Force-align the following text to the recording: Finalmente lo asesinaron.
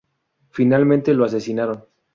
Finalmente 0.49 1.13
lo 1.13 1.25
asesinaron. 1.25 1.83